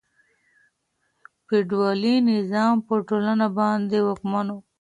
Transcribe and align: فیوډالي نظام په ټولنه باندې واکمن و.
فیوډالي 1.45 2.15
نظام 2.31 2.75
په 2.87 2.93
ټولنه 3.09 3.47
باندې 3.57 3.97
واکمن 4.07 4.47
و. 4.53 4.57